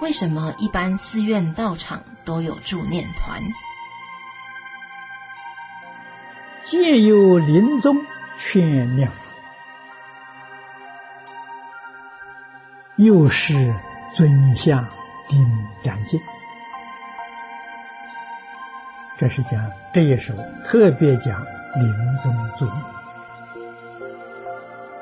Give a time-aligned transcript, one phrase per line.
[0.00, 3.42] 为什么一般寺院道场都有助念团？
[6.64, 8.04] 借有临终
[8.38, 9.32] 劝念佛，
[12.96, 13.74] 又是
[14.12, 14.88] 尊相
[15.28, 16.20] 定讲经。
[19.16, 21.40] 这是讲这一首特别讲
[21.76, 22.84] 临终助念。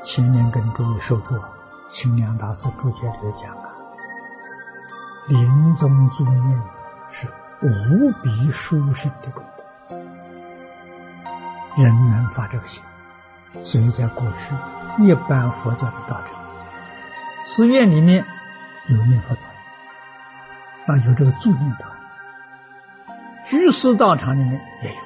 [0.05, 1.49] 前面跟诸位说过，
[1.89, 3.57] 清凉大师注解里讲，
[5.27, 6.63] 临终助念
[7.11, 7.29] 是
[7.63, 9.43] 无比殊胜的功
[9.89, 12.83] 德，人能发这个心。
[13.63, 14.55] 所以在过去，
[15.05, 16.29] 一般佛教的道场、
[17.47, 18.25] 寺院里面
[18.89, 19.35] 有念佛
[20.87, 21.91] 团，啊，有这个助念团。
[23.47, 24.97] 居士道场里面也有。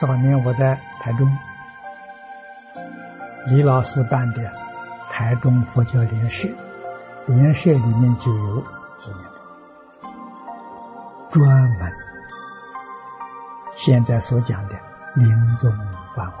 [0.00, 1.38] 早年我在台中，
[3.46, 4.52] 李老师办的
[5.10, 6.48] 台中佛教联社，
[7.26, 8.62] 联社里面就有，
[11.30, 11.92] 专门
[13.76, 14.74] 现在所讲的
[15.16, 15.72] 临终
[16.14, 16.36] 关怀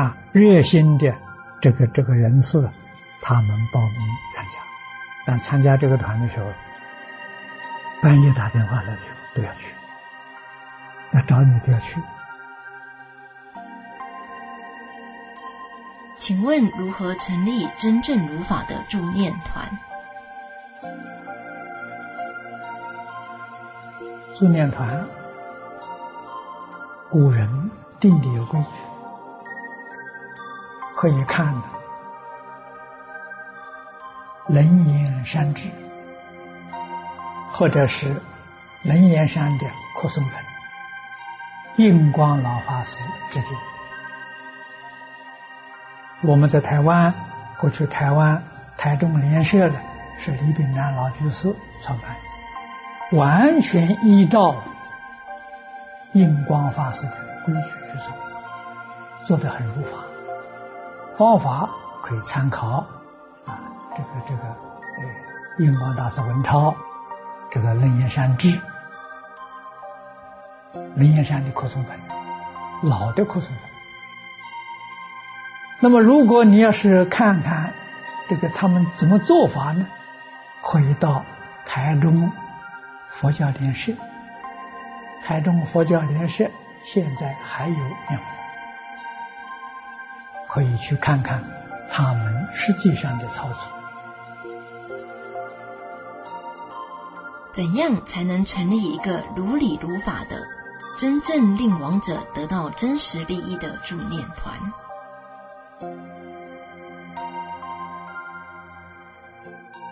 [0.00, 1.14] 啊，热心的
[1.60, 2.68] 这个这个人士，
[3.20, 3.98] 他们报名
[4.34, 4.50] 参加。
[5.26, 6.46] 但参加这个团的时候，
[8.02, 9.74] 半夜打电话来的时候都要去，
[11.12, 12.00] 要找你都要去。
[16.24, 19.78] 请问如何成立真正如法的助念团？
[24.32, 25.06] 助念团，
[27.10, 28.66] 古人定的有规矩，
[30.96, 31.68] 可以看的。
[34.48, 35.68] 楞严山智，
[37.52, 38.22] 或者是
[38.82, 40.32] 楞严山的扩松本，
[41.84, 43.73] 印光老法师制定。
[46.26, 47.12] 我们在台湾，
[47.60, 48.42] 过去台湾
[48.78, 49.74] 台中联社的
[50.16, 52.16] 是李炳南老居士创办，
[53.12, 54.56] 完全依照
[56.12, 57.12] 印光法师的
[57.44, 58.14] 规矩去做，
[59.24, 59.98] 做得很如法，
[61.18, 61.68] 方法
[62.00, 62.86] 可以参考
[63.44, 63.60] 啊。
[63.94, 65.04] 这个这个，哎，
[65.58, 66.74] 印光大师文钞，
[67.50, 68.58] 这个楞严山志，
[70.72, 72.00] 楞严山的扩松本，
[72.88, 73.63] 老的扩松本。
[75.84, 77.74] 那么，如果你要是看看
[78.26, 79.86] 这个他们怎么做法呢？
[80.62, 81.26] 可以到
[81.66, 82.32] 台中
[83.06, 83.92] 佛教联社，
[85.22, 86.50] 台中佛教联社
[86.82, 88.26] 现在还有两个，
[90.48, 91.44] 可以去看看
[91.90, 94.48] 他们实际上的操作。
[97.52, 100.44] 怎样才能成立一个如理如法的、
[100.98, 104.72] 真正令亡者得到真实利益的助念团？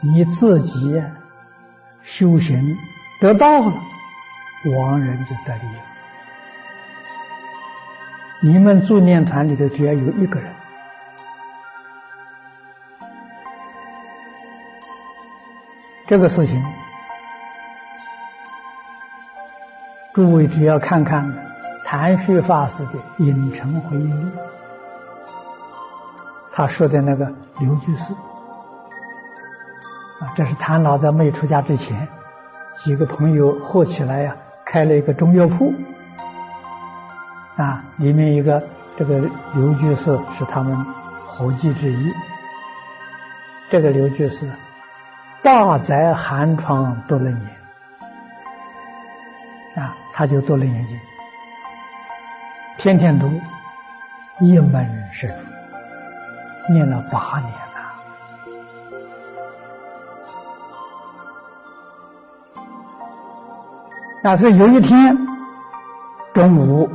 [0.01, 1.03] 你自己
[2.03, 2.77] 修行
[3.21, 3.75] 得到了，
[4.77, 5.77] 亡人就得利益。
[8.45, 10.53] 你们助念团里头只要有一个人，
[16.09, 16.61] 这个事情。
[20.13, 21.33] 诸位只要看看
[21.85, 24.31] 谭旭法师的《影城回忆录》，
[26.53, 28.13] 他说的那个刘居士
[30.21, 32.07] 啊，这是谭老在没出家之前，
[32.77, 34.37] 几个朋友合起来呀，
[34.67, 35.73] 开了一个中药铺
[37.57, 38.63] 啊，里面一个
[38.97, 39.21] 这个
[39.55, 40.77] 刘居士是他们
[41.27, 42.13] 伙计之一。
[43.71, 44.51] 这个刘居士，
[45.43, 47.41] 大宅寒窗多了年。
[49.75, 51.01] 啊，他就读了眼睛，
[52.77, 53.41] 天天读，
[54.39, 55.35] 一门是主，
[56.69, 57.59] 念了八年了。
[64.23, 65.17] 那是有一天
[66.33, 66.91] 中午，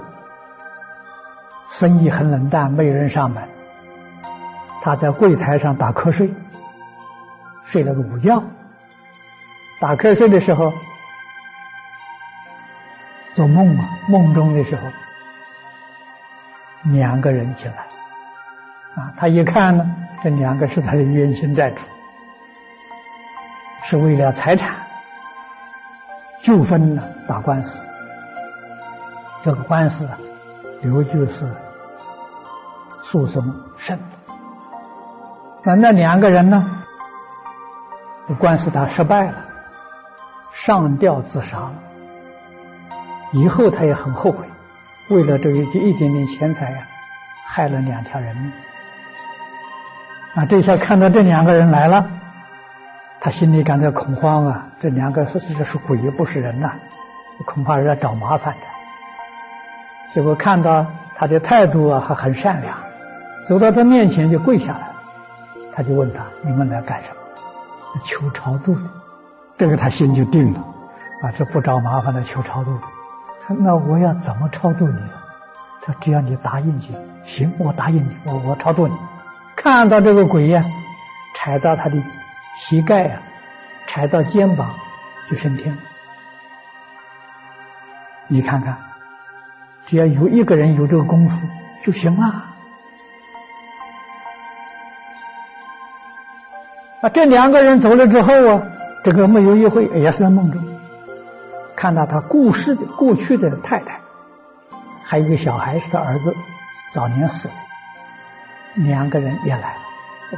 [1.69, 3.47] 生意很冷淡，没人上门，
[4.81, 6.33] 他在柜台上打瞌睡，
[7.65, 8.43] 睡了个午觉。
[9.79, 10.73] 打瞌睡的时候。
[13.33, 14.81] 做梦啊，梦中的时候，
[16.91, 17.85] 两个人进来，
[18.97, 21.77] 啊，他一看呢，这两个是他的冤亲债主，
[23.83, 24.75] 是为了财产
[26.41, 27.77] 纠纷呢打官司。
[29.43, 30.17] 这个官司啊，
[30.81, 31.47] 刘就是
[33.03, 33.99] 诉讼胜，
[35.61, 36.83] 那那两个人呢，
[38.27, 39.45] 这官司打失败了，
[40.51, 41.75] 上吊自杀了。
[43.31, 44.47] 以后他也很后悔，
[45.09, 45.61] 为了这一
[45.91, 46.87] 一点点钱财呀，
[47.45, 48.51] 害了两条人命。
[50.37, 52.07] 啊，这下看到这两个人来了，
[53.19, 54.67] 他心里感到恐慌啊！
[54.79, 56.73] 这两个是这是鬼，不是人呐，
[57.43, 60.13] 恐怕是要找麻烦的。
[60.13, 60.85] 结果看到
[61.15, 62.77] 他的态度啊，还很善良，
[63.47, 64.89] 走到他面前就跪下来，
[65.73, 67.99] 他就问他：“你们来干什么？
[68.03, 68.81] 求超度的。”
[69.57, 70.59] 这个他心就定了，
[71.23, 72.77] 啊，这不找麻烦的求超度。
[73.43, 74.99] 他那我要怎么超度你？
[75.81, 78.93] 他只要你答应行，行，我答应你，我我超度你。
[79.57, 80.63] 看到这个鬼呀，
[81.33, 82.01] 踩到他的
[82.55, 83.21] 膝盖啊，
[83.87, 84.75] 踩到肩膀
[85.29, 85.77] 就升天。
[88.27, 88.77] 你看看，
[89.85, 91.45] 只要有一个人有这个功夫
[91.81, 92.53] 就行了。
[97.01, 98.63] 啊，这两个人走了之后啊。
[99.03, 100.61] 这个没有一会，也是在梦中
[101.77, 104.01] 看到他故世的过去的太太，
[105.03, 106.35] 还有一个小孩是他儿子，
[106.91, 107.53] 早年死了。
[108.77, 109.79] 两个人也来了，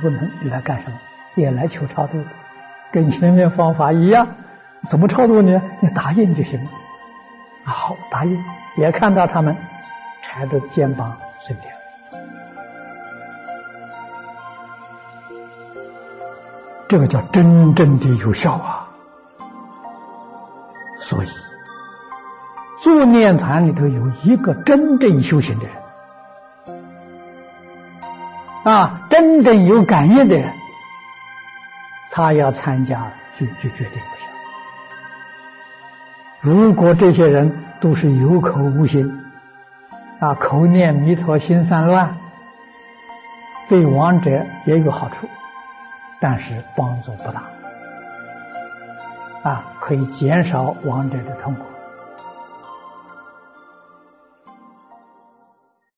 [0.03, 0.99] 问他你来干什么？
[1.35, 2.23] 也来求超度，
[2.91, 4.27] 跟前面方法一样。
[4.87, 5.61] 怎么超度呢？
[5.81, 6.69] 你答应就行了。
[7.63, 8.43] 好，答应。
[8.77, 9.57] 也看到他们
[10.21, 11.73] 踩着肩膀升天。
[16.87, 18.89] 这个叫真正的有效啊！
[20.99, 21.27] 所以，
[22.81, 25.75] 做念坛里头有一个真正修行的人
[28.69, 30.53] 啊，真正有感应的人，
[32.11, 34.15] 他要参加就就决定不
[36.45, 36.53] 行。
[36.53, 39.23] 如果这些人都是有口无心
[40.19, 42.15] 啊，口念弥陀心散乱，
[43.69, 45.27] 对亡者也有好处。
[46.19, 47.41] 但是帮助不大，
[49.49, 51.63] 啊，可以减少亡者的痛苦。